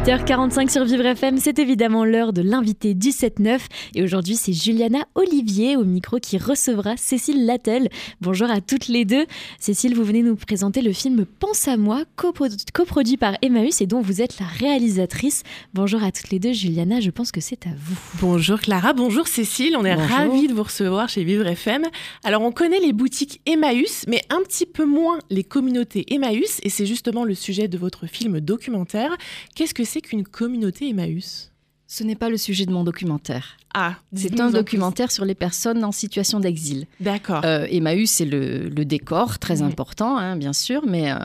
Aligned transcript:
8h45 0.00 0.70
sur 0.70 0.84
Vivre 0.84 1.04
FM, 1.04 1.36
c'est 1.36 1.58
évidemment 1.58 2.06
l'heure 2.06 2.32
de 2.32 2.40
l'invité 2.40 2.94
du 2.94 3.10
7-9. 3.10 3.58
Et 3.94 4.02
aujourd'hui, 4.02 4.34
c'est 4.34 4.54
Juliana 4.54 5.00
Olivier 5.14 5.76
au 5.76 5.84
micro 5.84 6.18
qui 6.18 6.38
recevra 6.38 6.96
Cécile 6.96 7.44
Lattel. 7.44 7.90
Bonjour 8.22 8.50
à 8.50 8.62
toutes 8.62 8.88
les 8.88 9.04
deux. 9.04 9.26
Cécile, 9.58 9.94
vous 9.94 10.04
venez 10.04 10.22
nous 10.22 10.36
présenter 10.36 10.80
le 10.80 10.94
film 10.94 11.26
Pense 11.38 11.68
à 11.68 11.76
moi, 11.76 12.04
coproduit 12.16 13.18
par 13.18 13.34
Emmaüs 13.42 13.82
et 13.82 13.86
dont 13.86 14.00
vous 14.00 14.22
êtes 14.22 14.40
la 14.40 14.46
réalisatrice. 14.46 15.42
Bonjour 15.74 16.02
à 16.02 16.12
toutes 16.12 16.30
les 16.30 16.38
deux. 16.38 16.54
Juliana, 16.54 17.00
je 17.00 17.10
pense 17.10 17.30
que 17.30 17.42
c'est 17.42 17.66
à 17.66 17.70
vous. 17.78 17.98
Bonjour 18.22 18.58
Clara, 18.58 18.94
bonjour 18.94 19.28
Cécile. 19.28 19.76
On 19.76 19.84
est 19.84 19.94
ravis 19.94 20.48
de 20.48 20.54
vous 20.54 20.62
recevoir 20.62 21.10
chez 21.10 21.24
Vivre 21.24 21.46
FM. 21.46 21.82
Alors, 22.24 22.40
on 22.40 22.52
connaît 22.52 22.80
les 22.80 22.94
boutiques 22.94 23.42
Emmaüs, 23.44 24.06
mais 24.08 24.19
un 24.30 24.42
petit 24.42 24.66
peu 24.66 24.86
moins 24.86 25.18
les 25.28 25.44
communautés 25.44 26.06
Emmaüs. 26.14 26.60
Et 26.62 26.70
c'est 26.70 26.86
justement 26.86 27.24
le 27.24 27.34
sujet 27.34 27.68
de 27.68 27.76
votre 27.76 28.06
film 28.06 28.40
documentaire. 28.40 29.16
Qu'est-ce 29.54 29.74
que 29.74 29.84
c'est 29.84 30.00
qu'une 30.00 30.24
communauté 30.24 30.88
Emmaüs? 30.88 31.52
Ce 31.86 32.04
n'est 32.04 32.14
pas 32.14 32.30
le 32.30 32.36
sujet 32.36 32.66
de 32.66 32.72
mon 32.72 32.84
documentaire. 32.84 33.56
Ah, 33.74 33.96
c'est 34.14 34.40
un 34.40 34.50
documentaire 34.50 35.10
sur 35.10 35.24
les 35.24 35.34
personnes 35.34 35.82
en 35.84 35.90
situation 35.90 36.38
d'exil. 36.38 36.86
D'accord. 37.00 37.44
Euh, 37.44 37.66
Emmaüs, 37.68 38.08
c'est 38.08 38.24
le, 38.24 38.70
décor 38.84 39.40
très 39.40 39.62
important, 39.62 40.16
hein, 40.16 40.36
bien 40.36 40.52
sûr, 40.52 40.84
mais 40.86 41.10
euh, 41.10 41.16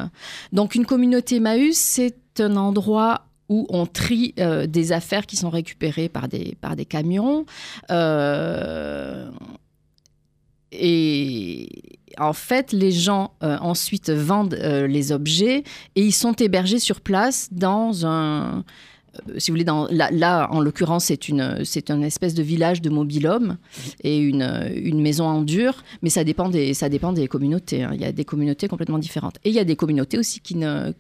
donc 0.54 0.74
une 0.74 0.88
communauté 0.88 1.36
Emmaüs, 1.36 1.78
c'est 1.78 2.18
un 2.40 2.56
endroit 2.56 3.28
où 3.48 3.68
on 3.70 3.86
trie 3.86 4.34
euh, 4.40 4.66
des 4.66 4.92
affaires 4.92 5.28
qui 5.28 5.36
sont 5.36 5.52
récupérées 5.52 6.10
par 6.10 6.28
des, 6.28 6.58
par 6.62 6.76
des 6.76 6.86
camions. 6.86 7.46
Et 10.80 11.70
en 12.18 12.34
fait, 12.34 12.72
les 12.72 12.92
gens 12.92 13.32
euh, 13.44 13.58
ensuite 13.60 14.10
vendent 14.10 14.56
euh, 14.56 14.88
les 14.88 15.12
objets 15.12 15.64
et 15.96 16.02
ils 16.02 16.14
sont 16.14 16.34
hébergés 16.34 16.80
sur 16.80 17.02
place 17.02 17.50
dans 17.52 18.06
un. 18.06 18.64
Euh, 19.30 19.40
si 19.40 19.50
vous 19.50 19.56
voulez, 19.56 19.64
dans, 19.64 19.88
là, 19.90 20.48
en 20.52 20.60
l'occurrence, 20.60 21.06
c'est 21.06 21.30
une, 21.30 21.64
c'est 21.64 21.90
une 21.90 22.04
espèce 22.04 22.34
de 22.34 22.44
village 22.44 22.82
de 22.82 22.90
mobil-hommes 22.90 23.58
et 24.04 24.18
une, 24.18 24.70
une, 24.76 25.02
maison 25.02 25.26
en 25.26 25.42
dur, 25.42 25.84
mais 26.02 26.10
ça 26.10 26.26
dépend 26.26 26.50
des, 26.50 26.74
ça 26.74 26.90
dépend 26.90 27.14
des 27.14 27.28
communautés. 27.28 27.84
Hein. 27.84 27.92
Il 27.94 28.02
y 28.02 28.06
a 28.06 28.12
des 28.12 28.26
communautés 28.26 28.68
complètement 28.68 29.00
différentes. 29.00 29.38
Et 29.46 29.50
il 29.50 29.56
y 29.56 29.60
a 29.60 29.64
des 29.64 29.78
communautés 29.78 30.18
aussi 30.18 30.42
qui 30.42 30.56
ne, 30.56 30.92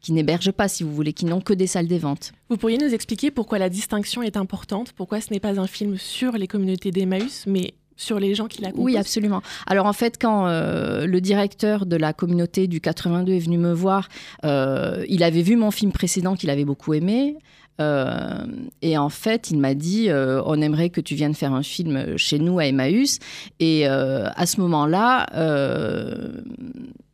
qui 0.00 0.12
n'hébergent 0.12 0.52
pas, 0.52 0.66
si 0.66 0.82
vous 0.82 0.92
voulez, 0.92 1.12
qui 1.12 1.24
n'ont 1.24 1.40
que 1.40 1.52
des 1.52 1.68
salles 1.68 1.86
des 1.86 1.98
ventes. 1.98 2.32
Vous 2.48 2.56
pourriez 2.56 2.78
nous 2.78 2.92
expliquer 2.92 3.30
pourquoi 3.30 3.58
la 3.58 3.68
distinction 3.68 4.22
est 4.22 4.36
importante 4.36 4.92
Pourquoi 4.92 5.20
ce 5.20 5.32
n'est 5.32 5.40
pas 5.40 5.60
un 5.60 5.68
film 5.68 5.98
sur 5.98 6.32
les 6.32 6.48
communautés 6.48 6.90
d'Emmaüs, 6.90 7.44
mais 7.46 7.74
sur 7.96 8.18
les 8.20 8.34
gens 8.34 8.46
qui 8.46 8.62
la 8.62 8.70
composent 8.70 8.84
Oui, 8.84 8.96
absolument. 8.96 9.42
Alors 9.66 9.86
en 9.86 9.92
fait, 9.92 10.16
quand 10.20 10.46
euh, 10.46 11.06
le 11.06 11.20
directeur 11.20 11.86
de 11.86 11.96
la 11.96 12.12
communauté 12.12 12.66
du 12.66 12.80
82 12.80 13.32
est 13.32 13.38
venu 13.38 13.58
me 13.58 13.72
voir, 13.72 14.08
euh, 14.44 15.04
il 15.08 15.22
avait 15.22 15.42
vu 15.42 15.56
mon 15.56 15.70
film 15.70 15.92
précédent 15.92 16.34
qu'il 16.34 16.50
avait 16.50 16.64
beaucoup 16.64 16.94
aimé. 16.94 17.36
Euh, 17.78 18.46
et 18.80 18.96
en 18.96 19.10
fait, 19.10 19.50
il 19.50 19.58
m'a 19.58 19.74
dit 19.74 20.08
on 20.10 20.60
aimerait 20.60 20.90
que 20.90 21.00
tu 21.00 21.14
viennes 21.14 21.34
faire 21.34 21.52
un 21.52 21.62
film 21.62 22.16
chez 22.16 22.38
nous 22.38 22.58
à 22.58 22.66
Emmaüs. 22.66 23.18
Et 23.60 23.86
à 23.86 24.46
ce 24.46 24.60
moment-là, 24.60 25.26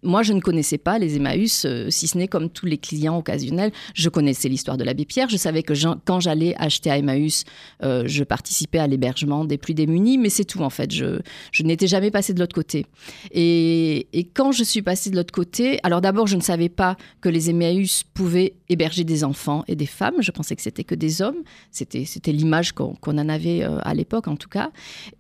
moi, 0.02 0.22
je 0.22 0.32
ne 0.32 0.40
connaissais 0.40 0.78
pas 0.78 0.98
les 0.98 1.16
Emmaüs, 1.16 1.64
euh, 1.64 1.88
si 1.88 2.08
ce 2.08 2.18
n'est 2.18 2.26
comme 2.26 2.50
tous 2.50 2.66
les 2.66 2.78
clients 2.78 3.16
occasionnels. 3.16 3.70
Je 3.94 4.08
connaissais 4.08 4.48
l'histoire 4.48 4.76
de 4.76 4.84
l'abbé 4.84 5.04
Pierre. 5.04 5.28
Je 5.28 5.36
savais 5.36 5.62
que 5.62 5.74
quand 6.04 6.20
j'allais 6.20 6.54
acheter 6.58 6.90
à 6.90 6.98
Emmaüs, 6.98 7.44
euh, 7.82 8.02
je 8.06 8.24
participais 8.24 8.78
à 8.78 8.86
l'hébergement 8.86 9.44
des 9.44 9.58
plus 9.58 9.74
démunis, 9.74 10.18
mais 10.18 10.28
c'est 10.28 10.44
tout 10.44 10.62
en 10.62 10.70
fait. 10.70 10.92
Je, 10.92 11.20
n'étais 11.62 11.86
jamais 11.86 12.10
passée 12.10 12.34
de 12.34 12.40
l'autre 12.40 12.54
côté. 12.54 12.86
Et, 13.30 14.08
quand 14.34 14.52
je 14.52 14.64
suis 14.64 14.82
passée 14.82 15.10
de 15.10 15.16
l'autre 15.16 15.32
côté, 15.32 15.78
alors 15.82 16.00
d'abord, 16.00 16.26
je 16.26 16.36
ne 16.36 16.40
savais 16.40 16.68
pas 16.68 16.96
que 17.20 17.28
les 17.28 17.50
Emmaüs 17.50 18.04
pouvaient 18.14 18.54
héberger 18.68 19.04
des 19.04 19.24
enfants 19.24 19.64
et 19.68 19.76
des 19.76 19.86
femmes. 19.86 20.16
Je 20.20 20.30
pensais 20.30 20.56
que 20.56 20.62
c'était 20.62 20.84
que 20.84 20.94
des 20.94 21.22
hommes. 21.22 21.42
C'était, 21.70 22.04
c'était 22.04 22.32
l'image 22.32 22.72
qu'on, 22.72 22.96
en 23.04 23.28
avait 23.28 23.62
euh, 23.62 23.78
à 23.82 23.94
l'époque, 23.94 24.26
en 24.26 24.36
tout 24.36 24.48
cas. 24.48 24.70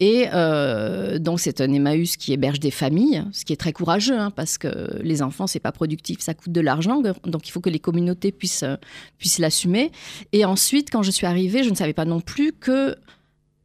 Et 0.00 0.26
donc, 1.20 1.40
c'est 1.40 1.60
un 1.60 1.72
Emmaüs 1.72 2.16
qui 2.16 2.32
héberge 2.32 2.58
des 2.58 2.70
familles, 2.70 3.24
ce 3.32 3.44
qui 3.44 3.52
est 3.52 3.56
très 3.56 3.72
courageux, 3.72 4.18
hein, 4.18 4.30
parce 4.30 4.58
que 4.58 4.71
les 5.02 5.22
enfants, 5.22 5.46
c'est 5.46 5.60
pas 5.60 5.72
productif, 5.72 6.20
ça 6.20 6.34
coûte 6.34 6.52
de 6.52 6.60
l'argent, 6.60 7.02
donc 7.24 7.48
il 7.48 7.50
faut 7.50 7.60
que 7.60 7.70
les 7.70 7.78
communautés 7.78 8.32
puissent, 8.32 8.62
euh, 8.62 8.76
puissent 9.18 9.38
l'assumer. 9.38 9.90
Et 10.32 10.44
ensuite, 10.44 10.90
quand 10.90 11.02
je 11.02 11.10
suis 11.10 11.26
arrivée, 11.26 11.62
je 11.62 11.70
ne 11.70 11.74
savais 11.74 11.92
pas 11.92 12.04
non 12.04 12.20
plus 12.20 12.52
que 12.52 12.96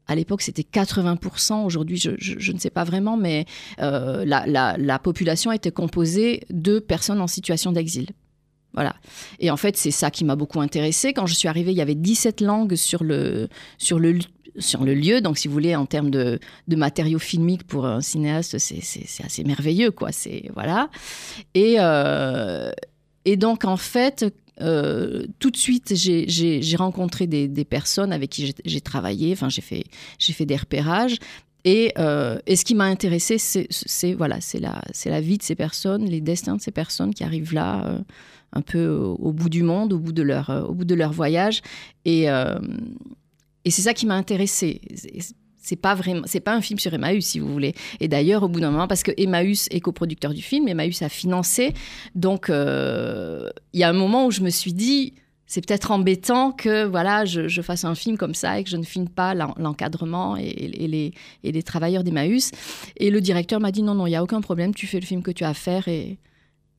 à 0.10 0.16
l'époque, 0.16 0.42
c'était 0.42 0.64
80%. 0.64 1.66
Aujourd'hui, 1.66 1.98
je, 1.98 2.52
ne 2.52 2.58
sais 2.58 2.70
pas 2.70 2.86
vraiment, 2.86 3.18
mais 3.18 3.46
euh, 3.82 4.24
la, 4.26 5.00
population 5.00 5.52
était 5.52 5.72
composée 5.72 6.46
de 6.50 6.80
personnes 6.80 7.20
en 7.20 7.28
situation 7.28 7.74
d'exil. 7.74 8.08
Voilà. 8.74 8.96
Et 9.40 9.50
en 9.50 9.58
fait, 9.58 9.76
c'est 9.76 9.92
ça 9.92 10.12
qui 10.12 10.24
m'a 10.24 10.36
beaucoup 10.36 10.62
intéressée. 10.62 11.12
Quand 11.12 11.26
je 11.26 11.34
suis 11.34 11.48
arrivée, 11.48 11.72
il 11.72 11.78
y 11.78 11.82
avait 11.82 11.96
17 11.96 12.42
langues 12.42 12.76
sur 12.76 13.04
le, 13.04 13.50
sur 13.78 14.00
le, 14.00 14.20
sur 14.60 14.84
le 14.84 14.94
lieu. 14.94 15.22
Donc, 15.22 15.38
si 15.38 15.48
vous 15.48 15.54
voulez, 15.54 15.76
en 15.76 15.86
termes 15.86 16.10
de, 16.10 16.40
matériaux 16.68 17.20
filmiques 17.20 17.66
pour 17.66 17.86
un 17.86 18.02
cinéaste, 18.02 18.58
c'est 18.58 19.24
assez 19.24 19.44
merveilleux, 19.44 19.92
quoi. 19.92 20.12
C'est 20.12 20.50
voilà. 20.54 20.90
Et, 21.54 21.76
euh, 21.80 22.72
et 23.26 23.38
donc, 23.38 23.66
en 23.66 23.78
fait, 23.78 24.26
euh, 24.62 25.26
tout 25.40 25.52
de 25.52 25.58
suite, 25.58 25.94
j'ai 25.96 26.76
rencontré 26.76 27.28
des, 27.28 27.66
personnes 27.66 28.12
avec 28.12 28.30
qui 28.30 28.54
j'ai 28.66 28.82
travaillé. 28.82 29.34
Enfin, 29.34 29.50
j'ai 29.50 29.62
fait, 29.62 29.86
fait 30.20 30.46
des 30.46 30.56
repérages. 30.56 31.18
Et, 31.64 31.92
euh, 31.98 32.40
et 32.46 32.56
ce 32.56 32.64
qui 32.64 32.76
m'a 32.76 32.86
intéressé, 32.86 33.38
c'est 33.38 34.14
voilà, 34.14 34.40
c'est 34.40 34.60
la, 34.60 34.82
la 35.06 35.22
vie 35.22 35.38
de 35.38 35.44
ces 35.44 35.56
personnes, 35.56 36.06
les 36.06 36.22
destins 36.22 36.56
de 36.56 36.62
ces 36.62 36.72
personnes 36.72 37.14
qui 37.14 37.26
arrivent 37.26 37.54
là, 37.54 38.00
un 38.54 38.62
peu 38.62 38.88
au, 38.88 39.34
bout 39.34 39.50
du 39.50 39.64
monde, 39.64 39.92
au 39.92 40.00
bout 40.00 40.14
de 40.14 40.24
leur, 40.24 40.50
au 40.70 40.74
bout 40.74 40.86
de 40.86 40.96
leur 40.96 41.12
voyage. 41.12 41.62
Et, 42.06 42.28
et 43.68 43.70
c'est 43.70 43.82
ça 43.82 43.94
qui 43.94 44.06
m'a 44.06 44.16
intéressée. 44.16 44.80
C'est 45.58 45.76
pas 45.76 45.94
vraiment, 45.94 46.22
c'est 46.24 46.40
pas 46.40 46.56
un 46.56 46.62
film 46.62 46.80
sur 46.80 46.94
Emmaüs, 46.94 47.26
si 47.26 47.40
vous 47.40 47.52
voulez. 47.52 47.74
Et 48.00 48.08
d'ailleurs, 48.08 48.44
au 48.44 48.48
bout 48.48 48.62
d'un 48.62 48.72
moment, 48.72 48.88
parce 48.88 49.04
que 49.04 49.12
Emmaüs 49.18 49.68
est 49.72 49.82
coproducteur 49.82 50.34
du 50.34 50.42
film, 50.42 50.70
Emmaüs 50.70 51.02
a 51.02 51.10
financé. 51.10 51.74
Donc, 52.16 52.50
euh, 52.50 53.50
il 53.74 53.82
y 53.82 53.84
a 53.84 53.90
un 53.90 53.94
moment 53.94 54.26
où 54.26 54.32
je 54.32 54.40
me 54.40 54.50
suis 54.50 54.72
dit, 54.72 55.16
c'est 55.48 55.60
peut-être 55.60 55.92
embêtant 55.92 56.54
que 56.54 56.86
voilà, 56.86 57.26
je, 57.26 57.62
fasse 57.62 57.84
un 57.84 57.94
film 57.94 58.16
comme 58.16 58.36
ça 58.36 58.58
et 58.58 58.64
que 58.64 58.70
je 58.70 58.78
ne 58.78 58.84
filme 58.84 59.10
pas 59.10 59.34
l'encadrement 59.34 60.38
et, 60.38 61.12
les, 61.44 61.64
travailleurs 61.64 62.06
d'Emmaüs. 62.06 62.52
Et 62.96 63.12
le 63.12 63.20
directeur 63.20 63.60
m'a 63.60 63.74
dit 63.74 63.84
non, 63.84 63.96
non, 63.96 64.08
il 64.08 64.12
n'y 64.12 64.16
a 64.16 64.24
aucun 64.24 64.40
problème, 64.40 64.74
tu 64.74 64.88
fais 64.88 65.02
le 65.02 65.06
film 65.06 65.22
que 65.22 65.32
tu 65.32 65.44
as 65.44 65.50
à 65.50 65.54
faire 65.54 65.90
et 65.90 66.18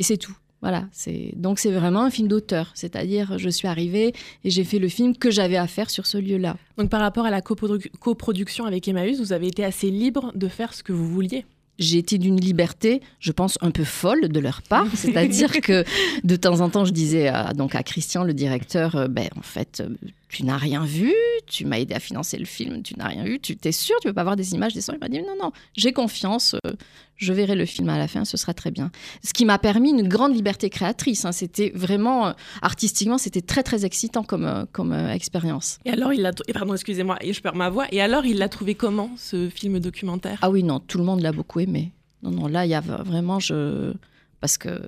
c'est 0.00 0.16
tout. 0.16 0.38
Voilà, 0.60 0.88
c'est 0.91 1.32
donc 1.36 1.60
c'est 1.60 1.70
vraiment 1.70 2.02
un 2.02 2.10
film 2.10 2.26
d'auteur, 2.26 2.72
c'est-à-dire 2.74 3.38
je 3.38 3.48
suis 3.48 3.69
arrivée 3.69 4.12
et 4.42 4.50
j'ai 4.50 4.64
fait 4.64 4.80
le 4.80 4.88
film 4.88 5.16
que 5.16 5.30
j'avais 5.30 5.56
à 5.56 5.69
faire 5.69 5.88
sur 5.88 6.06
ce 6.06 6.19
lieu-là. 6.19 6.56
Donc 6.76 6.91
par 6.91 7.00
rapport 7.00 7.26
à 7.26 7.30
la 7.30 7.41
coproduction 7.41 8.64
avec 8.64 8.88
Emmaüs, 8.88 9.20
vous 9.20 9.32
avez 9.32 9.47
été 9.47 9.64
assez 9.64 9.91
libre 9.91 10.32
de 10.34 10.48
faire 10.48 10.74
ce 10.74 10.82
que 10.82 10.92
vous 10.92 11.08
vouliez 11.08 11.44
j'ai 11.78 11.98
été 11.98 12.18
d'une 12.18 12.41
liberté, 12.41 13.00
je 13.20 13.32
pense, 13.32 13.56
un 13.60 13.70
peu 13.70 13.84
folle 13.84 14.28
de 14.28 14.41
leur 14.41 14.62
part. 14.62 14.88
C'est-à-dire 14.94 15.52
que 15.62 15.84
de 16.24 16.36
temps 16.36 16.60
en 16.60 16.68
temps, 16.68 16.84
je 16.84 16.92
disais 16.92 17.28
à, 17.28 17.52
donc 17.52 17.74
à 17.74 17.82
Christian, 17.82 18.24
le 18.24 18.34
directeur, 18.34 18.97
euh, 18.97 19.08
ben, 19.08 19.28
en 19.36 19.42
fait, 19.42 19.80
euh, 19.80 19.94
tu 20.28 20.44
n'as 20.44 20.59
rien 20.59 20.84
vu, 20.84 21.12
tu 21.47 21.65
m'as 21.65 21.78
aidé 21.78 21.94
à 21.94 22.00
financer 22.00 22.37
le 22.37 22.44
film, 22.44 22.83
tu 22.83 22.94
n'as 22.97 23.09
rien 23.09 23.25
vu, 23.25 23.41
tu 23.41 23.56
t'es 23.56 23.72
sûr, 23.72 23.97
tu 24.00 24.09
veux 24.09 24.15
pas 24.15 24.25
voir 24.25 24.37
des 24.37 24.53
images, 24.55 24.75
des 24.75 24.83
sons 24.83 24.93
Il 24.93 24.99
m'a 24.99 25.09
dit 25.09 25.21
non, 25.21 25.37
non, 25.41 25.53
j'ai 25.75 25.93
confiance, 25.93 26.55
euh, 26.66 26.72
je 27.16 27.33
verrai 27.33 27.55
le 27.55 27.65
film 27.65 27.89
à 27.89 27.97
la 27.97 28.09
fin, 28.09 28.25
ce 28.27 28.37
sera 28.37 28.53
très 28.53 28.71
bien. 28.71 28.91
Ce 29.25 29.33
qui 29.33 29.47
m'a 29.47 29.59
permis 29.59 29.91
une 29.91 30.06
grande 30.06 30.34
liberté 30.34 30.69
créatrice. 30.69 31.25
Hein. 31.25 31.33
c'était 31.33 31.72
vraiment, 31.75 32.28
euh, 32.28 32.33
artistiquement, 32.61 33.16
c'était 33.16 33.41
très, 33.41 33.62
très 33.62 33.87
excitant 33.87 34.22
comme, 34.22 34.44
euh, 34.44 34.65
comme 34.71 34.93
expérience. 34.93 35.78
Et 35.87 35.91
alors, 35.91 36.12
il 36.12 36.21
l'a, 36.21 36.33
pardon, 36.53 36.75
excusez-moi, 36.75 37.19
je 37.22 37.41
perds 37.41 37.56
ma 37.56 37.71
voix, 37.71 37.87
et 37.91 38.03
alors, 38.03 38.27
il 38.27 38.37
l'a 38.39 38.49
trouvé 38.49 38.75
comment, 38.75 39.10
ce 39.16 39.48
film 39.48 39.81
documentaire? 39.81 40.39
Ah 40.42 40.51
oui, 40.51 40.63
non, 40.63 40.78
tout 40.78 40.98
le 40.98 41.04
monde 41.04 41.22
l'a 41.22 41.33
beaucoup 41.33 41.60
aimé. 41.60 41.92
Non, 42.22 42.31
non, 42.31 42.47
là, 42.48 42.66
il 42.66 42.71
y 42.71 42.74
a 42.74 42.81
vraiment, 42.81 43.41
je... 43.41 43.95
Parce 44.41 44.59
que 44.59 44.81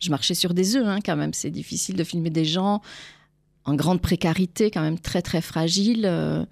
je 0.00 0.10
marchais 0.10 0.34
sur 0.34 0.52
des 0.52 0.76
œufs, 0.76 0.86
hein, 0.86 0.98
quand 1.04 1.16
même. 1.16 1.32
C'est 1.32 1.50
difficile 1.50 1.96
de 1.96 2.04
filmer 2.04 2.30
des 2.30 2.44
gens 2.44 2.82
en 3.64 3.74
grande 3.74 4.00
précarité, 4.00 4.70
quand 4.70 4.82
même 4.82 4.98
très 4.98 5.22
très 5.22 5.40
fragile. 5.40 6.04
Euh, 6.06 6.44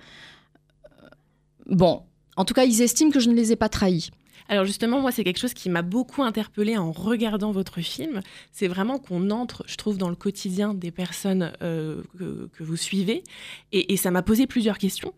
bon, 1.67 2.03
en 2.37 2.45
tout 2.45 2.55
cas, 2.55 2.65
ils 2.65 2.83
estiment 2.83 3.11
que 3.11 3.21
je 3.21 3.29
ne 3.29 3.35
les 3.35 3.53
ai 3.53 3.57
pas 3.57 3.69
trahis. 3.69 4.11
Alors 4.49 4.65
justement, 4.65 5.01
moi, 5.01 5.13
c'est 5.13 5.25
quelque 5.25 5.39
chose 5.39 5.55
qui 5.55 5.71
m'a 5.71 5.83
beaucoup 5.83 6.23
interpellée 6.23 6.77
en 6.77 6.93
regardant 6.93 7.53
votre 7.53 7.81
film. 7.81 8.21
C'est 8.51 8.69
vraiment 8.69 8.99
qu'on 8.99 9.31
entre, 9.31 9.65
je 9.67 9.77
trouve, 9.77 9.99
dans 9.99 10.09
le 10.09 10.17
quotidien 10.17 10.75
des 10.75 10.91
personnes 10.91 11.53
euh, 11.63 12.03
que, 12.19 12.63
vous 12.63 12.77
suivez. 12.77 13.23
Et, 13.73 13.97
ça 13.97 14.11
m'a 14.11 14.23
posé 14.23 14.47
plusieurs 14.47 14.79
questions. 14.79 15.15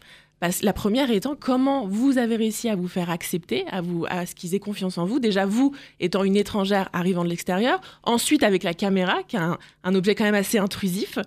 La 0.61 0.73
première 0.75 1.11
étant 1.11 1.37
comment 1.37 1.87
vous 1.87 2.19
avez 2.19 2.37
réussi 2.37 2.69
à 2.69 2.77
vous 2.77 2.89
faire 2.89 3.09
accepter, 3.09 3.65
à, 3.71 3.81
vous, 3.81 4.05
à 4.11 4.27
ce 4.27 4.35
qu'ils 4.35 4.55
aient 4.55 4.61
confiance 4.61 4.99
en 4.99 5.07
vous? 5.07 5.19
Déjà, 5.19 5.47
vous 5.47 5.75
étant 6.01 6.23
une 6.23 6.37
étrangère 6.37 6.91
arrivant 6.93 7.25
de 7.25 7.31
l'extérieur. 7.31 7.81
Ensuite, 8.03 8.43
avec 8.43 8.63
la 8.63 8.75
caméra, 8.75 9.23
qui 9.23 9.37
est 9.37 9.41
un, 9.41 9.95
objet 9.95 10.15
quand 10.15 10.25
même 10.25 10.35
assez 10.35 10.59
intrusif. 10.59 11.19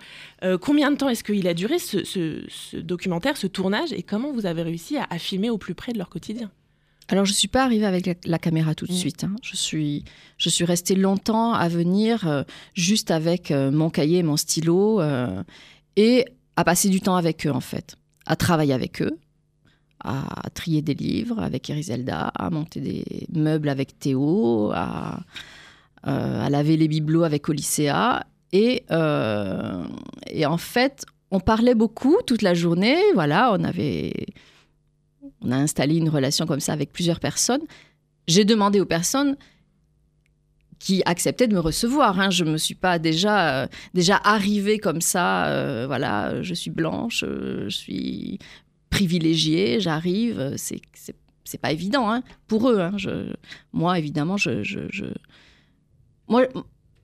Euh, 0.44 0.58
combien 0.60 0.92
de 0.92 0.98
temps 0.98 1.10
est-ce 1.10 1.24
qu'il 1.24 1.48
a 1.48 1.56
duré 1.56 1.80
ce, 1.80 2.78
documentaire, 2.78 3.38
ce 3.38 3.48
tournage 3.48 3.92
Et 3.92 4.04
comment 4.04 4.32
vous 4.32 4.46
avez 4.46 4.62
réussi 4.62 4.98
à, 4.98 5.18
filmer 5.18 5.50
au 5.50 5.58
plus 5.58 5.74
près 5.74 5.94
de 5.94 5.98
leur 5.98 6.10
quotidien? 6.10 6.52
Alors, 7.08 7.26
je 7.26 7.32
ne 7.32 7.38
suis 7.38 7.48
pas 7.48 7.64
arrivée 7.64 7.86
avec 7.86 8.20
la, 8.24 8.38
caméra 8.38 8.76
tout 8.76 8.86
de 8.86 8.92
mm. 8.92 8.98
suite. 8.98 9.24
Hein. 9.24 9.36
Je, 9.42 9.56
suis, 9.56 10.04
je 10.38 10.50
suis 10.50 10.66
restée 10.66 10.96
longtemps 10.96 11.54
à 11.54 11.70
venir 11.70 12.28
euh, 12.28 12.44
juste 12.76 13.10
avec 13.10 13.50
euh, 13.50 13.72
mon 13.72 13.90
cahier 13.90 14.20
et 14.20 14.24
mon 14.24 14.38
stylo 14.38 15.02
et 15.96 16.26
à 16.56 16.64
passer 16.64 16.90
du 16.90 17.02
temps 17.02 17.16
avec 17.16 17.48
eux, 17.48 17.52
en 17.52 17.62
fait 17.62 17.98
à 18.28 18.36
travailler 18.36 18.74
avec 18.74 19.02
eux, 19.02 19.18
à 20.04 20.50
trier 20.54 20.82
des 20.82 20.94
livres 20.94 21.40
avec 21.40 21.70
Eriselda, 21.70 22.32
à 22.36 22.50
monter 22.50 22.82
des 22.82 23.28
meubles 23.34 23.70
avec 23.70 23.98
Théo, 23.98 24.72
à, 24.74 25.22
euh, 26.06 26.50
laver 26.50 26.78
les 26.78 26.88
bibelots 26.88 27.24
avec 27.24 27.50
Olyssea. 27.50 28.26
Et, 28.52 28.84
euh, 28.92 29.84
et 30.28 30.46
en 30.46 30.58
fait, 30.58 31.06
on 31.32 31.40
parlait 31.40 31.76
beaucoup 31.76 32.18
toute 32.26 32.42
la 32.42 32.54
journée. 32.54 33.00
Voilà, 33.14 33.52
on 33.54 33.64
avait, 33.64 34.14
on 35.42 35.52
a 35.52 35.58
installé 35.58 35.98
une 35.98 36.10
relation 36.10 36.46
comme 36.46 36.60
ça 36.60 36.74
avec 36.74 36.92
plusieurs 36.92 37.20
personnes. 37.20 37.64
J'ai 38.28 38.46
demandé 38.46 38.80
aux 38.80 38.86
personnes 38.86 39.36
qui 40.80 41.02
acceptait 41.06 41.48
de 41.48 41.54
me 41.54 41.60
recevoir. 41.60 42.20
Hein. 42.20 42.30
Je 42.30 42.44
me 42.44 42.58
suis 42.58 42.76
pas 42.76 43.00
déjà 43.00 43.64
euh, 43.64 43.68
déjà 43.94 44.20
arrivée 44.24 44.80
comme 44.80 45.02
ça. 45.02 45.48
Euh, 45.48 45.86
voilà, 45.88 46.42
je 46.42 46.54
suis 46.54 46.72
blanche, 46.72 47.24
euh, 47.28 47.66
je 47.70 47.76
suis 47.76 48.40
privilégiée, 48.90 49.80
j'arrive. 49.80 50.54
C'est 50.58 50.82
c'est 51.44 51.58
pas 51.58 51.72
évident 51.72 52.12
hein, 52.12 52.24
pour 52.48 52.70
eux. 52.70 52.80
Hein. 52.80 52.98
Moi, 53.72 53.98
évidemment, 53.98 54.36
je, 54.36 54.64
je, 54.64 55.06
moi 56.28 56.44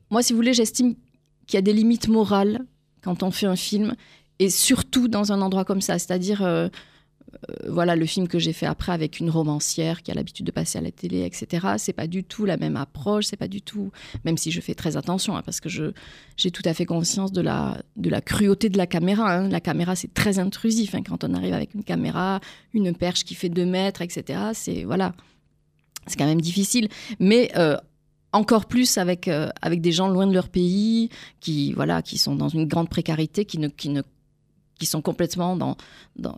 moi 0.10 0.22
si 0.22 0.34
vous 0.34 0.38
voulez, 0.38 0.54
j'estime 0.54 0.96
qu'il 1.48 1.56
y 1.56 1.60
a 1.60 1.62
des 1.62 1.74
limites 1.74 2.10
morales 2.10 2.60
quand 3.02 3.24
on 3.24 3.32
fait 3.32 3.46
un 3.46 3.56
film 3.56 3.96
et 4.40 4.50
surtout 4.50 5.08
dans 5.08 5.32
un 5.32 5.42
endroit 5.42 5.64
comme 5.64 5.82
ça, 5.82 5.98
c'est-à-dire 5.98 6.70
voilà 7.68 7.96
le 7.96 8.06
film 8.06 8.28
que 8.28 8.40
j'ai 8.40 8.54
fait 8.54 8.66
après 8.66 8.92
avec 8.92 9.20
une 9.20 9.30
romancière 9.30 10.04
qui 10.04 10.12
a 10.12 10.14
l'habitude 10.14 10.46
de 10.46 10.52
passer 10.52 10.78
à 10.78 10.82
la 10.82 10.92
télé, 10.92 11.26
etc. 11.26 11.68
C'est 11.78 11.94
pas 11.94 12.08
du 12.08 12.24
tout 12.24 12.46
la 12.46 12.58
même 12.58 12.76
approche, 12.76 13.26
c'est 13.26 13.38
pas 13.38 13.48
du 13.48 13.62
tout, 13.62 13.92
même 14.26 14.38
si 14.38 14.52
je 14.52 14.62
fais 14.62 14.76
très 14.76 14.98
attention, 14.98 15.36
hein, 15.36 15.42
parce 15.44 15.60
que 15.60 15.70
je 15.70 15.92
j'ai 16.38 16.52
tout 16.52 16.64
à 16.66 16.74
fait 16.74 16.86
conscience 16.86 17.32
de 17.32 17.42
la 17.42 17.82
de 17.98 18.10
la 18.10 18.22
cruauté 18.22 18.70
de 18.70 18.78
la 18.78 18.88
caméra. 18.88 19.34
Hein. 19.34 19.50
La 19.50 19.62
caméra 19.62 19.96
c'est 19.96 20.14
très 20.14 20.40
intrusif 20.40 20.96
hein, 20.96 21.02
quand 21.08 21.24
on 21.24 21.34
arrive 21.34 21.54
avec 21.54 21.74
une 21.74 21.84
caméra, 21.84 22.40
une 22.74 22.94
perche 22.96 23.24
qui 23.24 23.36
fait 23.36 23.50
deux 23.50 23.66
mètres, 23.66 24.02
etc. 24.02 24.40
C'est 24.54 24.84
voilà, 24.84 25.14
c'est 26.08 26.18
quand 26.18 26.26
même 26.26 26.42
difficile, 26.42 26.90
mais 27.20 27.52
euh, 27.56 27.78
encore 28.34 28.66
plus 28.66 28.98
avec, 28.98 29.28
euh, 29.28 29.50
avec 29.62 29.80
des 29.80 29.92
gens 29.92 30.10
loin 30.10 30.28
de 30.28 30.34
leur 30.34 30.50
pays, 30.50 31.10
qui, 31.40 31.72
voilà, 31.74 32.02
qui 32.02 32.18
sont 32.18 32.36
dans 32.36 32.50
une 32.50 32.68
grande 32.68 32.90
précarité, 32.90 33.46
qui 33.46 33.60
ne, 33.60 33.68
qui 33.68 33.90
ne 33.90 34.02
qui 34.84 34.90
sont 34.90 35.02
complètement 35.02 35.56
dans, 35.56 35.78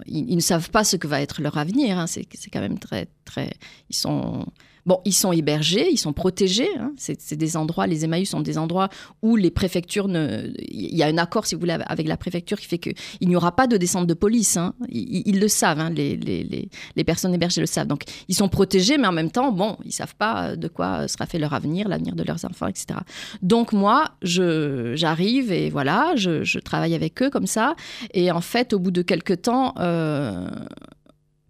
ils, 0.05 0.35
ne 0.35 0.39
savent 0.39 0.69
pas 0.69 0.83
ce 0.83 0.97
que 0.97 1.07
va 1.07 1.19
être 1.19 1.41
leur 1.41 1.57
avenir. 1.57 1.97
Hein. 1.97 2.05
C'est 2.05 2.27
quand 2.53 2.59
même 2.59 2.77
très, 2.77 3.07
très. 3.25 3.53
Ils 3.89 3.95
sont 3.95 4.45
Bon, 4.85 5.01
ils 5.03 5.13
sont 5.13 5.31
hébergés, 5.31 5.89
ils 5.91 5.97
sont 5.97 6.13
protégés. 6.13 6.69
Hein. 6.77 6.93
C'est 6.97 7.35
des 7.35 7.57
endroits, 7.57 7.87
les 7.87 8.05
Emmaüs 8.05 8.29
sont 8.29 8.41
des 8.41 8.57
endroits 8.57 8.89
où 9.23 9.35
les 9.35 9.49
préfectures 9.49 10.07
ne. 10.07 10.51
Il 10.59 10.95
y 10.95 11.01
a 11.01 11.07
un 11.07 11.17
accord, 11.17 11.47
si 11.47 11.55
vous 11.55 11.61
voulez, 11.61 11.77
avec 11.87 12.07
la 12.07 12.17
préfecture 12.17 12.59
qui 12.59 12.67
fait 12.67 12.77
qu'il 12.77 13.27
n'y 13.27 13.35
aura 13.35 13.55
pas 13.55 13.65
de 13.65 13.77
descente 13.77 14.05
de 14.05 14.13
police. 14.13 14.57
Hein. 14.57 14.73
Ils, 14.89 15.39
le 15.39 15.47
savent, 15.47 15.79
hein. 15.79 15.89
les, 15.89 17.03
personnes 17.05 17.33
hébergées 17.33 17.61
le 17.61 17.67
savent. 17.67 17.87
Donc, 17.87 18.03
ils 18.27 18.35
sont 18.35 18.47
protégés, 18.47 18.97
mais 18.97 19.07
en 19.07 19.11
même 19.11 19.31
temps, 19.31 19.51
bon, 19.51 19.77
ils 19.85 19.91
savent 19.91 20.15
pas 20.15 20.55
de 20.55 20.67
quoi 20.67 21.07
sera 21.07 21.25
fait 21.25 21.39
leur 21.39 21.53
avenir, 21.53 21.87
l'avenir 21.87 22.15
de 22.15 22.23
leurs 22.23 22.45
enfants, 22.45 22.67
etc. 22.67 22.99
Donc, 23.41 23.73
moi, 23.73 24.11
j'arrive 24.21 25.51
et 25.51 25.71
voilà, 25.71 26.13
je, 26.15 26.43
je, 26.43 26.59
travaille 26.59 26.93
avec 26.93 27.21
eux 27.23 27.31
comme 27.31 27.47
ça. 27.47 27.75
Et 28.13 28.31
en 28.31 28.41
fait, 28.41 28.73
au 28.73 28.79
bout 28.79 28.91
de 28.91 29.01
quelques 29.01 29.43
temps, 29.43 29.73
euh, 29.79 30.47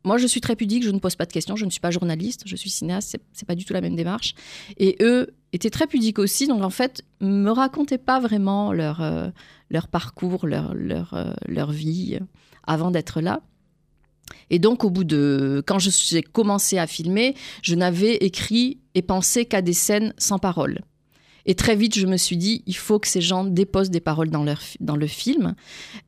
moi, 0.06 0.20
je 0.20 0.28
suis 0.28 0.40
très 0.40 0.56
pudique, 0.56 0.84
je 0.84 0.92
ne 0.92 1.00
pose 1.00 1.16
pas 1.16 1.26
de 1.26 1.34
questions, 1.34 1.56
je 1.56 1.66
ne 1.66 1.72
suis 1.72 1.80
pas 1.80 1.90
journaliste, 1.90 2.44
je 2.46 2.56
suis 2.56 2.70
cinéaste, 2.70 3.18
c'est 3.34 3.48
pas 3.48 3.56
du 3.56 3.66
tout 3.66 3.74
la 3.74 3.82
même 3.82 3.96
démarche. 3.96 4.36
Et 4.78 4.98
eux 5.02 5.34
étaient 5.52 5.72
très 5.72 5.88
pudiques 5.88 6.20
aussi, 6.20 6.46
donc 6.46 6.64
en 6.64 6.70
fait, 6.70 7.04
me 7.22 7.50
racontaient 7.50 7.98
pas 7.98 8.20
vraiment 8.20 8.72
leur, 8.72 9.02
euh, 9.02 9.30
leur 9.72 9.88
parcours, 9.88 10.46
leur, 10.46 10.76
leur, 10.76 11.16
euh, 11.16 11.34
leur 11.48 11.72
vie 11.72 12.20
euh, 12.22 12.24
avant 12.68 12.92
d'être 12.92 13.20
là. 13.20 13.42
Et 14.52 14.60
donc, 14.60 14.84
au 14.84 14.92
bout 14.92 15.04
de. 15.04 15.64
Quand 15.66 15.80
j'ai 15.80 16.22
commencé 16.22 16.78
à 16.78 16.86
filmer, 16.86 17.36
je 17.64 17.74
n'avais 17.74 18.16
écrit 18.18 18.80
et 18.94 19.02
pensé 19.02 19.46
qu'à 19.46 19.64
des 19.64 19.74
scènes 19.74 20.14
sans 20.20 20.38
parole. 20.38 20.82
Et 21.48 21.56
très 21.56 21.76
vite, 21.76 21.98
je 21.98 22.06
me 22.06 22.18
suis 22.18 22.38
dit, 22.38 22.64
il 22.68 22.76
faut 22.76 23.00
que 23.00 23.08
ces 23.08 23.22
gens 23.22 23.44
déposent 23.44 23.92
des 23.92 24.00
paroles 24.00 24.30
dans, 24.30 24.44
leur, 24.44 24.62
dans 24.80 24.96
le 24.96 25.06
film, 25.06 25.54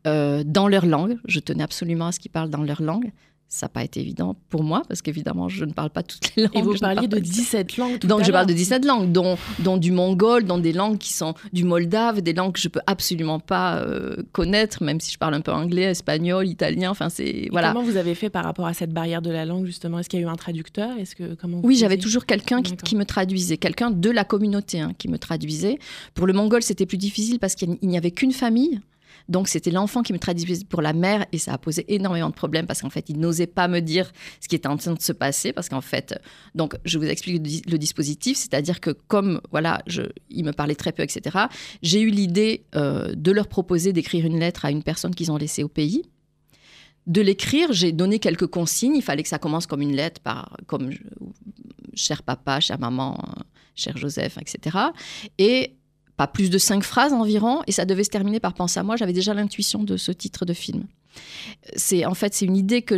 dans 0.04 0.68
leur 0.68 0.88
langue. 0.88 1.20
Je 1.26 1.40
tenais 1.40 1.62
absolument 1.62 2.08
à 2.08 2.12
ce 2.12 2.20
qu'ils 2.20 2.32
parlent 2.32 2.50
dans 2.50 2.64
leur 2.64 2.82
langue 2.82 3.12
ça 3.58 3.66
n'a 3.66 3.70
pas 3.70 3.84
été 3.84 4.00
évident 4.00 4.36
pour 4.50 4.64
moi, 4.64 4.84
parce 4.88 5.02
qu'évidemment, 5.02 5.50
je 5.50 5.66
ne 5.66 5.74
parle 5.74 5.90
pas 5.90 6.04
toutes 6.04 6.36
les 6.36 6.44
langues. 6.46 6.56
Et 6.56 6.62
vous 6.62 6.76
parliez 6.76 7.08
de 7.08 7.18
17 7.18 7.78
langues 7.78 8.00
Donc, 8.00 8.24
je 8.24 8.32
parle 8.32 8.46
de 8.46 8.54
17 8.54 8.86
langues, 8.86 9.12
dont, 9.12 9.38
dont, 9.60 9.78
du 9.78 9.92
mongol, 9.92 10.44
dont 10.44 10.60
des 10.60 10.74
langues 10.74 10.98
qui 10.98 11.12
sont 11.12 11.34
du 11.54 11.64
moldave, 11.64 12.22
des 12.22 12.34
langues 12.34 12.54
que 12.54 12.60
je 12.60 12.68
peux 12.68 12.82
absolument 12.86 13.40
pas 13.40 13.78
euh, 13.78 14.18
connaître, 14.32 14.84
même 14.84 15.00
si 15.00 15.12
je 15.12 15.18
parle 15.18 15.34
un 15.34 15.42
peu 15.42 15.52
anglais, 15.52 15.84
espagnol, 15.84 16.48
italien, 16.48 16.92
enfin, 16.92 17.10
c'est... 17.10 17.48
Voilà. 17.52 17.74
Comment 17.74 17.84
vous 17.84 17.98
avez 17.98 18.14
fait 18.14 18.30
par 18.30 18.44
rapport 18.44 18.68
à 18.68 18.74
cette 18.74 18.94
barrière 18.94 19.22
de 19.22 19.32
la 19.32 19.46
langue, 19.46 19.66
justement? 19.66 20.00
Est-ce 20.00 20.10
qu'il 20.10 20.20
y 20.20 20.24
a 20.24 20.28
eu 20.28 20.30
un 20.30 20.36
traducteur? 20.36 20.98
Est-ce 21.00 21.16
que, 21.16 21.34
comment 21.34 21.60
Oui, 21.64 21.76
j'avais 21.76 21.98
toujours 21.98 22.26
quelqu'un 22.26 22.62
qui, 22.62 22.96
me 22.96 23.06
traduisait, 23.06 23.58
quelqu'un 23.58 23.90
de 23.90 24.10
la 24.12 24.24
communauté 24.24 24.82
hein, 24.82 24.94
qui 24.98 25.08
me 25.08 25.18
traduisait. 25.18 25.80
Pour 26.14 26.28
le 26.28 26.34
mongol, 26.34 26.62
c'était 26.62 26.86
plus 26.86 26.98
difficile 26.98 27.40
parce 27.40 27.56
qu'il 27.56 27.78
n'y 27.82 27.98
avait 27.98 28.12
qu'une 28.12 28.34
famille. 28.34 28.80
Donc 29.30 29.48
c'était 29.48 29.72
l'enfant 29.72 30.04
qui 30.04 30.14
me 30.14 30.20
traduisait 30.20 30.66
pour 30.66 30.82
la 30.82 30.94
mère 30.94 31.26
et 31.32 31.38
ça 31.38 31.54
a 31.54 31.58
posé 31.58 31.86
énormément 31.94 32.30
de 32.30 32.36
problèmes 32.36 32.66
parce 32.66 32.82
qu'en 32.82 32.90
fait 32.90 33.10
il 33.10 33.20
n'osait 33.20 33.48
pas 33.48 33.68
me 33.68 33.80
dire 33.80 34.12
ce 34.42 34.48
qui 34.48 34.56
était 34.56 34.68
en 34.68 34.78
train 34.78 34.94
de 34.94 35.02
se 35.02 35.12
passer 35.12 35.54
parce 35.54 35.70
qu'en 35.70 35.82
fait 35.82 36.20
donc 36.56 36.76
je 36.86 36.98
vous 36.98 37.06
explique 37.06 37.68
le, 37.68 37.78
dispositif, 37.78 38.38
c'est-à-dire 38.38 38.80
que 38.80 38.92
comme 38.92 39.42
voilà 39.52 39.82
je, 39.88 40.04
il 40.30 40.46
me 40.46 40.52
parlait 40.52 40.76
très 40.76 40.92
peu 40.92 41.04
etc. 41.04 41.38
J'ai 41.82 42.02
eu 42.02 42.10
l'idée 42.10 42.66
euh, 42.76 43.14
de 43.16 43.32
leur 43.32 43.48
proposer 43.48 43.94
d'écrire 43.94 44.26
une 44.26 44.40
lettre 44.40 44.66
à 44.66 44.72
une 44.72 44.84
personne 44.84 45.14
qu'ils 45.14 45.32
ont 45.32 45.38
laissée 45.38 45.64
au 45.64 45.70
pays 45.70 46.04
de 47.08 47.22
l'écrire, 47.22 47.72
j'ai 47.72 47.94
donné 47.94 48.20
quelques 48.20 48.48
consignes. 48.48 48.98
Il 48.98 49.02
fallait 49.02 49.24
que 49.24 49.30
ça 49.30 49.40
commence 49.40 49.66
comme 49.66 49.82
une 49.82 49.96
lettre, 49.96 50.20
par, 50.20 50.58
comme 50.68 50.92
cher 51.94 52.22
papa, 52.22 52.60
chère 52.60 52.80
maman, 52.80 53.18
cher 53.76 53.96
Joseph, 53.98 54.38
etc. 54.38 54.78
Et 55.38 55.77
pas 56.18 56.28
plus 56.28 56.50
de 56.50 56.58
cinq 56.58 56.84
phrases 56.84 57.14
environ, 57.14 57.62
et 57.68 57.72
ça 57.72 57.86
devait 57.86 58.04
se 58.04 58.10
terminer 58.10 58.40
par 58.40 58.54
Pense 58.54 58.76
à 58.76 58.84
moi. 58.84 58.96
J'avais 58.96 59.14
déjà 59.14 59.34
l'intuition 59.34 59.84
de 59.84 59.98
ce 59.98 60.12
titre 60.12 60.46
de 60.46 60.54
film. 60.54 60.86
C'est 61.76 62.06
en 62.06 62.14
fait 62.14 62.34
c'est 62.34 62.46
une 62.46 62.58
idée 62.58 62.84
que 62.84 62.98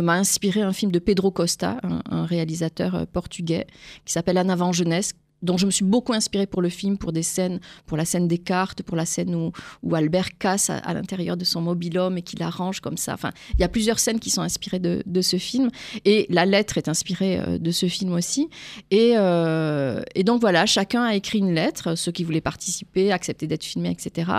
m'a 0.00 0.14
inspiré 0.14 0.60
un 0.60 0.72
film 0.72 0.92
de 0.92 0.98
Pedro 0.98 1.30
Costa, 1.30 1.78
un, 1.82 2.02
un 2.10 2.24
réalisateur 2.24 2.94
euh, 2.94 3.04
portugais 3.04 3.66
qui 4.04 4.12
s'appelle 4.12 4.38
En 4.38 4.48
avant 4.48 4.72
jeunesse 4.72 5.12
dont 5.42 5.56
je 5.56 5.66
me 5.66 5.70
suis 5.70 5.84
beaucoup 5.84 6.12
inspirée 6.12 6.46
pour 6.46 6.62
le 6.62 6.68
film, 6.68 6.98
pour 6.98 7.12
des 7.12 7.22
scènes, 7.22 7.60
pour 7.86 7.96
la 7.96 8.04
scène 8.04 8.28
des 8.28 8.38
cartes, 8.38 8.82
pour 8.82 8.96
la 8.96 9.06
scène 9.06 9.34
où, 9.34 9.94
Albert 9.94 10.38
casse 10.38 10.70
à, 10.70 10.94
l'intérieur 10.94 11.36
de 11.36 11.44
son 11.44 11.60
mobil-homme 11.60 12.18
et 12.18 12.22
qu'il 12.22 12.42
arrange 12.42 12.80
comme 12.80 12.96
ça. 12.96 13.14
Enfin, 13.14 13.30
il 13.54 13.60
y 13.60 13.64
a 13.64 13.68
plusieurs 13.68 13.98
scènes 13.98 14.20
qui 14.20 14.30
sont 14.30 14.42
inspirées 14.42 14.78
de, 14.78 15.20
ce 15.20 15.36
film 15.36 15.70
et 16.04 16.26
la 16.30 16.46
lettre 16.46 16.78
est 16.78 16.88
inspirée 16.88 17.40
euh, 17.40 17.58
de 17.58 17.70
ce 17.72 17.86
film 17.86 18.12
aussi. 18.12 18.48
Et, 18.90 19.14
euh, 19.16 20.00
et, 20.14 20.22
donc 20.22 20.40
voilà, 20.40 20.64
chacun 20.64 21.02
a 21.02 21.14
écrit 21.16 21.38
une 21.38 21.52
lettre, 21.52 21.96
ceux 21.96 22.12
qui 22.12 22.22
voulaient 22.22 22.40
participer, 22.40 23.10
accepter 23.10 23.48
d'être 23.48 23.64
filmés, 23.64 23.90
etc. 23.90 24.30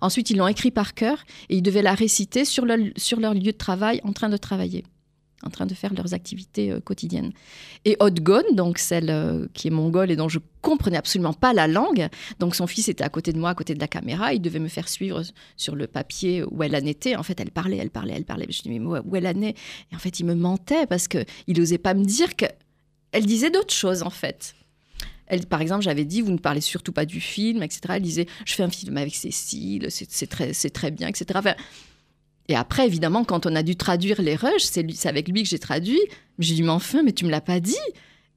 Ensuite, 0.00 0.30
ils 0.30 0.36
l'ont 0.36 0.46
écrit 0.46 0.70
par 0.70 0.94
cœur 0.94 1.24
et 1.48 1.56
ils 1.56 1.62
devaient 1.62 1.82
la 1.82 1.94
réciter 1.94 2.44
sur 2.44 2.64
leur 2.64 3.34
lieu 3.34 3.40
de 3.40 3.50
travail 3.50 4.00
en 4.04 4.12
train 4.12 4.28
de 4.28 4.36
travailler 4.36 4.84
en 5.42 5.50
train 5.50 5.66
de 5.66 5.74
faire 5.74 5.94
leurs 5.94 6.14
activités 6.14 6.70
euh, 6.70 6.80
quotidiennes. 6.80 7.32
Et 7.84 7.96
Odgon, 8.00 8.42
donc 8.52 8.78
celle 8.78 9.10
euh, 9.10 9.46
qui 9.54 9.68
est 9.68 9.70
mongole 9.70 10.10
et 10.10 10.16
dont 10.16 10.28
je 10.28 10.38
comprenais 10.62 10.96
absolument 10.96 11.32
pas 11.32 11.52
la 11.52 11.68
langue, 11.68 12.08
donc 12.38 12.54
son 12.54 12.66
fils 12.66 12.88
était 12.88 13.04
à 13.04 13.08
côté 13.08 13.32
de 13.32 13.38
moi, 13.38 13.50
à 13.50 13.54
côté 13.54 13.74
de 13.74 13.80
la 13.80 13.88
caméra, 13.88 14.34
il 14.34 14.40
devait 14.40 14.58
me 14.58 14.68
faire 14.68 14.88
suivre 14.88 15.22
sur 15.56 15.76
le 15.76 15.86
papier 15.86 16.42
où 16.50 16.62
elle 16.62 16.74
en 16.74 16.84
était. 16.84 17.16
En 17.16 17.22
fait, 17.22 17.38
elle 17.40 17.50
parlait, 17.50 17.76
elle 17.76 17.90
parlait, 17.90 18.14
elle 18.16 18.24
parlait. 18.24 18.46
Je 18.50 18.62
dis 18.62 18.70
mais 18.70 18.80
où 18.80 19.16
elle 19.16 19.26
en 19.26 19.42
est? 19.42 19.56
Et 19.92 19.96
en 19.96 19.98
fait, 19.98 20.20
il 20.20 20.26
me 20.26 20.34
mentait 20.34 20.86
parce 20.86 21.08
que 21.08 21.24
il 21.46 21.60
osait 21.60 21.78
pas 21.78 21.94
me 21.94 22.04
dire 22.04 22.36
que 22.36 22.46
elle 23.12 23.26
disait 23.26 23.50
d'autres 23.50 23.74
choses 23.74 24.02
en 24.02 24.10
fait. 24.10 24.54
Par 25.48 25.60
exemple, 25.60 25.82
j'avais 25.82 26.04
dit, 26.04 26.22
vous 26.22 26.32
ne 26.32 26.38
parlez 26.38 26.62
surtout 26.62 26.92
pas 26.92 27.04
du 27.04 27.20
film, 27.20 27.62
etc. 27.62 27.80
Elle 27.90 28.02
disait, 28.02 28.26
je 28.46 28.54
fais 28.54 28.62
un 28.62 28.70
film 28.70 28.96
avec 28.96 29.14
Cécile, 29.14 29.88
c'est 29.90 30.26
très, 30.26 30.52
très 30.52 30.90
bien, 30.90 31.08
etc. 31.08 31.26
Enfin, 31.34 31.54
et 32.48 32.56
après, 32.56 32.86
évidemment, 32.86 33.24
quand 33.24 33.46
on 33.46 33.54
a 33.54 33.62
dû 33.62 33.76
traduire 33.76 34.22
les 34.22 34.34
rushs, 34.34 34.62
c'est 34.62 35.06
avec 35.06 35.28
lui 35.28 35.42
que 35.42 35.48
j'ai 35.48 35.58
traduit. 35.58 36.00
J'ai 36.38 36.54
dit, 36.54 36.62
mais 36.62 36.70
enfin, 36.70 37.02
mais 37.02 37.12
tu 37.12 37.26
me 37.26 37.30
l'as 37.30 37.42
pas 37.42 37.60
dit. 37.60 37.76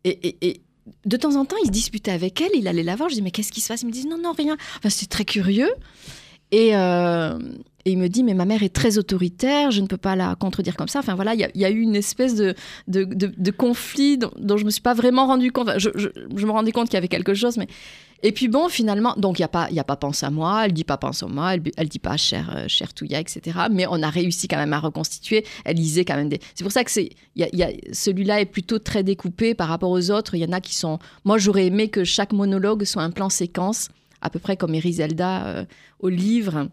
Et, 0.04 0.62
de 1.06 1.18
temps 1.18 1.36
en 1.36 1.46
temps, 1.46 1.56
il 1.64 1.68
se 1.68 1.72
disputait 1.72 2.12
avec 2.12 2.42
elle, 2.42 2.52
il 2.56 2.68
allait 2.68 2.84
la 2.84 2.96
voir. 2.96 3.10
Je 3.10 3.16
dis, 3.16 3.22
mais 3.22 3.32
qu'est-ce 3.32 3.52
qui 3.52 3.62
se 3.62 3.70
passe? 3.70 3.84
Il 3.84 3.88
me 3.88 3.92
dit, 3.92 4.06
non, 4.08 4.18
non, 4.18 4.34
rien. 4.34 4.58
Enfin, 4.78 4.90
c'est 4.90 5.10
très 5.10 5.24
curieux. 5.24 5.70
Et, 6.52 6.76
euh, 6.76 7.40
Et 7.86 7.92
il 7.92 7.98
me 7.98 8.10
dit, 8.10 8.24
mais 8.24 8.34
ma 8.34 8.44
mère 8.44 8.64
est 8.64 8.74
très 8.74 8.98
autoritaire, 8.98 9.72
je 9.72 9.80
ne 9.80 9.88
peux 9.88 9.98
pas 9.98 10.18
la 10.18 10.36
contredire 10.36 10.76
comme 10.76 10.90
ça. 10.90 11.00
Enfin 11.00 11.16
voilà, 11.16 11.34
il 11.34 11.50
y, 11.56 11.66
a 11.66 11.70
eu 11.70 11.80
une 11.80 11.96
espèce 11.96 12.36
de, 12.36 12.54
de, 12.88 13.52
conflit 13.52 14.18
dont, 14.18 14.32
je 14.58 14.64
ne 14.64 14.66
me 14.66 14.70
suis 14.72 14.82
pas 14.82 14.94
vraiment 14.94 15.26
rendu 15.26 15.52
compte. 15.52 15.70
je, 15.78 15.90
me 16.46 16.52
rendais 16.52 16.74
compte 16.74 16.88
qu'il 16.88 16.96
y 16.96 16.98
avait 16.98 17.08
quelque 17.08 17.34
chose, 17.34 17.58
mais... 17.58 17.68
Et 18.24 18.32
puis 18.32 18.48
bon, 18.48 18.70
finalement, 18.70 19.16
donc 19.18 19.40
il 19.40 19.42
n'y 19.42 19.46
a, 19.46 19.50
pas, 19.50 19.70
y 19.72 19.80
a 19.80 19.84
pas 19.84 19.96
pense 19.96 20.24
à 20.24 20.30
moi, 20.30 20.66
elle 20.66 20.74
dit 20.74 20.84
pas 20.84 20.98
pense 20.98 21.24
à 21.24 21.28
moi, 21.28 21.56
elle, 21.56 21.64
elle 21.76 21.90
dit 21.90 22.00
pas 22.00 22.18
cher, 22.18 22.54
euh, 22.56 22.66
cher 22.68 22.94
Touya, 22.94 23.20
etc. 23.20 23.60
Mais 23.72 23.88
on 23.88 24.02
a 24.04 24.10
réussi 24.10 24.48
quand 24.48 24.58
même 24.58 24.74
à 24.74 24.80
reconstituer. 24.80 25.46
Elle 25.66 25.78
lisait 25.78 26.06
quand 26.06 26.16
même 26.16 26.30
des... 26.30 26.40
C'est 26.54 26.64
pour 26.64 26.72
ça 26.72 26.84
que 26.84 26.92
c'est, 26.92 27.10
y 27.36 27.46
y 27.52 27.64
a, 27.64 27.72
celui-là 27.92 28.42
est 28.42 28.46
plutôt 28.46 28.80
très 28.80 29.04
découpé 29.04 29.56
par 29.56 29.68
rapport 29.68 29.90
aux 29.90 30.12
autres. 30.12 30.36
Il 30.36 30.42
y 30.42 30.46
en 30.46 30.52
a 30.52 30.62
qui 30.62 30.76
sont... 30.76 31.00
Moi, 31.26 31.38
j'aurais 31.38 31.66
aimé 31.66 31.90
que 31.90 32.04
chaque 32.04 32.34
monologue 32.34 32.84
soit 32.84 33.04
un 33.04 33.12
plan 33.12 33.30
séquence, 33.30 33.90
à 34.22 34.30
peu 34.30 34.40
près 34.40 34.56
comme 34.56 34.76
Erizelda 34.76 35.48
euh, 35.48 35.66
au 36.00 36.10
livre 36.10 36.70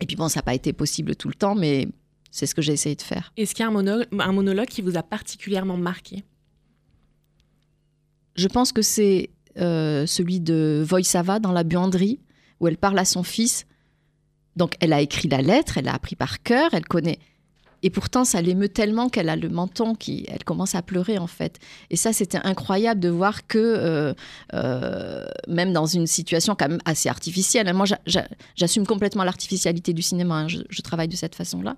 et 0.00 0.06
puis 0.06 0.16
bon, 0.16 0.28
ça 0.28 0.40
n'a 0.40 0.42
pas 0.42 0.54
été 0.54 0.72
possible 0.72 1.16
tout 1.16 1.28
le 1.28 1.34
temps, 1.34 1.54
mais 1.54 1.88
c'est 2.30 2.46
ce 2.46 2.54
que 2.54 2.62
j'ai 2.62 2.72
essayé 2.72 2.94
de 2.94 3.02
faire. 3.02 3.32
Est-ce 3.36 3.54
qu'il 3.54 3.64
y 3.64 3.68
a 3.68 3.70
un 3.70 4.32
monologue 4.32 4.68
qui 4.68 4.82
vous 4.82 4.96
a 4.96 5.02
particulièrement 5.02 5.76
marqué? 5.76 6.24
Je 8.34 8.48
pense 8.48 8.72
que 8.72 8.82
c'est 8.82 9.30
euh, 9.58 10.06
celui 10.06 10.40
de 10.40 10.84
Voïsava 10.86 11.38
dans 11.38 11.52
la 11.52 11.64
buanderie, 11.64 12.20
où 12.60 12.68
elle 12.68 12.76
parle 12.76 12.98
à 12.98 13.04
son 13.04 13.22
fils. 13.22 13.66
Donc 14.56 14.74
elle 14.80 14.92
a 14.92 15.00
écrit 15.00 15.28
la 15.28 15.42
lettre, 15.42 15.78
elle 15.78 15.88
a 15.88 15.94
appris 15.94 16.16
par 16.16 16.42
cœur, 16.42 16.70
elle 16.72 16.86
connaît 16.86 17.18
et 17.82 17.90
pourtant, 17.90 18.24
ça 18.24 18.40
l'émeut 18.40 18.68
tellement 18.68 19.08
qu'elle 19.08 19.28
a 19.28 19.36
le 19.36 19.48
menton 19.48 19.94
qui, 19.94 20.24
elle 20.28 20.44
commence 20.44 20.74
à 20.74 20.82
pleurer 20.82 21.18
en 21.18 21.26
fait. 21.26 21.58
Et 21.90 21.96
ça, 21.96 22.12
c'était 22.12 22.40
incroyable 22.42 23.00
de 23.00 23.08
voir 23.08 23.46
que 23.46 23.58
euh, 23.58 24.14
euh, 24.54 25.24
même 25.46 25.72
dans 25.72 25.86
une 25.86 26.08
situation 26.08 26.56
quand 26.58 26.68
même 26.68 26.80
assez 26.84 27.08
artificielle. 27.08 27.68
Hein, 27.68 27.74
moi, 27.74 27.86
j'assume 28.56 28.86
complètement 28.86 29.24
l'artificialité 29.24 29.92
du 29.92 30.02
cinéma. 30.02 30.34
Hein, 30.34 30.48
je, 30.48 30.80
travaille 30.80 31.08
de 31.08 31.16
cette 31.16 31.34
façon-là, 31.34 31.76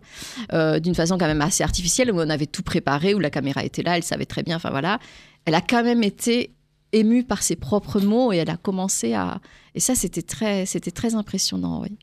d'une 0.81 0.95
façon 0.95 1.19
quand 1.19 1.27
même 1.27 1.43
assez 1.43 1.65
artificielle 1.65 2.11
où 2.13 2.21
on 2.21 2.31
avait 2.31 2.47
tout 2.47 2.63
préparé, 2.63 3.15
où 3.15 3.19
la 3.19 3.31
caméra 3.31 3.65
était 3.65 3.83
là, 3.83 3.97
elle 3.97 4.03
savait 4.03 4.27
très 4.27 4.43
bien. 4.43 4.57
Enfin 4.57 4.71
voilà, 4.71 4.99
elle 5.45 5.55
a 5.55 5.61
quand 5.61 5.83
même 5.83 6.03
été 6.03 6.53
émue 6.93 7.25
par 7.25 7.43
ses 7.43 7.57
propres 7.57 8.01
mots 8.01 8.33
et 8.33 8.37
elle 8.37 8.51
a 8.51 8.57
commencé 8.57 9.15
à. 9.15 9.41
Et 9.75 9.81
ça, 9.81 9.95
c'était 9.95 10.23
très, 10.23 10.67
c'était 10.67 10.91
très 10.91 11.15
impressionnant, 11.15 11.83
oui. 11.83 11.97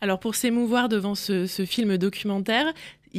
Alors 0.00 0.20
pour 0.20 0.34
s'émouvoir 0.34 0.88
devant 0.88 1.14
ce, 1.14 1.46
ce, 1.46 1.64
film 1.64 1.96
documentaire, 1.96 2.74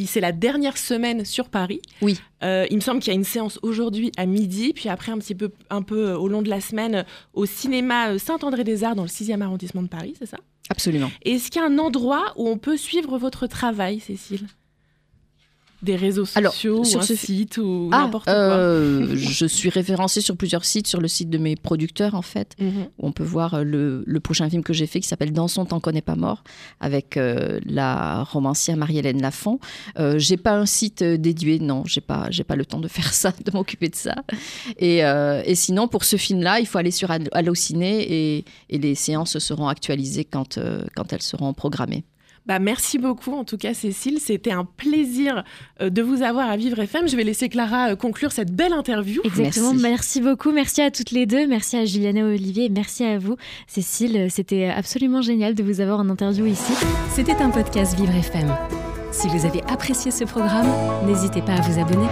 c'est 0.05 0.19
la 0.19 0.31
dernière 0.31 0.77
semaine 0.77 1.23
sur 1.23 1.49
Paris. 1.49 1.81
Oui. 2.01 2.19
Euh, 2.43 2.67
il 2.69 2.75
me 2.75 2.81
semble 2.81 2.99
qu'il 2.99 3.13
y 3.13 3.15
a 3.15 3.17
une 3.17 3.23
séance 3.23 3.59
aujourd'hui 3.61 4.11
à 4.17 4.25
midi, 4.25 4.73
puis 4.73 4.89
après 4.89 5.11
un 5.11 5.17
petit 5.17 5.35
peu, 5.35 5.51
un 5.69 5.81
peu 5.81 6.09
euh, 6.09 6.17
au 6.17 6.27
long 6.27 6.41
de 6.41 6.49
la 6.49 6.59
semaine 6.59 6.95
euh, 6.95 7.03
au 7.33 7.45
cinéma 7.45 8.19
Saint-André-des-Arts 8.19 8.95
dans 8.95 9.03
le 9.03 9.09
6e 9.09 9.41
arrondissement 9.41 9.83
de 9.83 9.87
Paris, 9.87 10.13
c'est 10.19 10.25
ça? 10.25 10.37
Absolument. 10.69 11.09
Est-ce 11.23 11.49
qu'il 11.49 11.61
y 11.61 11.65
a 11.65 11.67
un 11.67 11.77
endroit 11.77 12.33
où 12.35 12.47
on 12.47 12.57
peut 12.57 12.77
suivre 12.77 13.17
votre 13.17 13.47
travail, 13.47 13.99
Cécile? 13.99 14.47
Des 15.85 15.95
réseaux 15.95 16.25
sociaux 16.25 16.83
sur 16.83 17.03
ce 17.03 17.15
site 17.15 17.57
ou 17.57 17.89
ah, 17.93 17.99
n'importe 17.99 18.27
euh, 18.27 19.05
quoi 19.05 19.15
Je 19.15 19.45
suis 19.45 19.69
référencée 19.69 20.19
sur 20.19 20.35
plusieurs 20.35 20.65
sites, 20.65 20.87
sur 20.87 20.99
le 20.99 21.07
site 21.07 21.29
de 21.29 21.37
mes 21.37 21.55
producteurs 21.55 22.15
en 22.15 22.21
fait, 22.21 22.55
mhm. 22.59 22.87
où 22.97 23.07
on 23.07 23.11
peut 23.11 23.23
voir 23.23 23.53
euh, 23.53 23.63
le, 24.05 24.19
prochain 24.19 24.49
film 24.49 24.63
que 24.63 24.73
j'ai 24.73 24.87
fait 24.87 24.99
qui 24.99 25.07
s'appelle 25.07 25.31
Dansons 25.31 25.65
tant 25.65 25.79
qu'on 25.79 25.91
n'est 25.91 26.01
pas 26.01 26.15
mort, 26.15 26.43
avec 26.79 27.15
euh, 27.15 27.59
la 27.65 28.23
romancière 28.23 28.75
Marie-Hélène 28.75 29.21
Lafont. 29.21 29.59
Euh, 29.99 30.17
j'ai 30.17 30.37
pas 30.37 30.57
un 30.57 30.65
site 30.65 31.03
dédié, 31.03 31.59
non, 31.59 31.83
j'ai 31.85 32.01
pas, 32.01 32.27
j'ai 32.31 32.43
pas 32.43 32.55
le 32.55 32.65
temps 32.65 32.79
de 32.79 32.87
faire 32.87 33.13
ça, 33.13 33.31
de 33.45 33.51
m'occuper 33.51 33.89
de 33.89 33.95
ça. 33.95 34.15
Et, 34.79 34.99
et, 34.99 35.55
sinon, 35.55 35.87
pour 35.87 36.03
ce 36.03 36.17
film-là, 36.17 36.59
il 36.59 36.65
faut 36.65 36.79
aller 36.79 36.91
sur 36.91 37.11
Allociné 37.31 38.01
et, 38.11 38.45
et 38.69 38.77
les 38.77 38.95
séances 38.95 39.37
seront 39.37 39.67
actualisées 39.67 40.25
quand, 40.25 40.59
quand 40.95 41.13
elles 41.13 41.21
seront 41.21 41.53
programmées. 41.53 42.03
Bah, 42.45 42.59
merci 42.59 42.99
beaucoup, 42.99 43.33
en 43.33 43.43
tout 43.43 43.57
cas, 43.57 43.73
Cécile. 43.73 44.19
C'était 44.19 44.51
un 44.51 44.65
plaisir 44.65 45.43
euh, 45.81 45.89
de 45.89 46.01
vous 46.01 46.21
avoir 46.21 46.49
à 46.49 46.57
Vivre 46.57 46.79
FM. 46.79 47.07
Je 47.07 47.15
vais 47.15 47.23
laisser 47.23 47.49
Clara 47.49 47.91
euh, 47.91 47.95
conclure 47.95 48.31
cette 48.31 48.55
belle 48.55 48.73
interview. 48.73 49.21
Exactement. 49.23 49.73
Merci. 49.73 50.21
beaucoup. 50.21 50.51
Merci 50.51 50.81
à 50.81 50.91
toutes 50.91 51.11
les 51.11 51.25
deux. 51.25 51.47
Merci 51.47 51.77
à 51.77 51.85
Juliana 51.85 52.23
Olivier. 52.25 52.69
Merci 52.69 53.03
à 53.03 53.17
vous, 53.17 53.35
Cécile. 53.67 54.27
C'était 54.29 54.65
absolument 54.67 55.21
génial 55.21 55.55
de 55.55 55.63
vous 55.63 55.81
avoir 55.81 55.99
en 55.99 56.09
interview 56.09 56.45
ici. 56.45 56.73
C'était 57.09 57.35
un 57.41 57.49
podcast 57.49 57.97
Vivre 57.97 58.15
FM. 58.15 58.55
Si 59.11 59.27
vous 59.27 59.45
avez 59.45 59.61
apprécié 59.63 60.11
ce 60.11 60.25
programme, 60.25 60.67
n'hésitez 61.07 61.41
pas 61.41 61.53
à 61.53 61.61
vous 61.61 61.79
abonner. 61.79 62.07